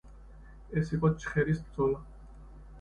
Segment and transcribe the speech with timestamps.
[0.81, 2.05] ეს იყო ჩხერის ბრძოლა.